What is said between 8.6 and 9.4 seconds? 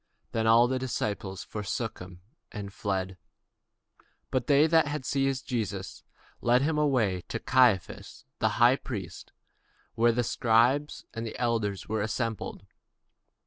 priest,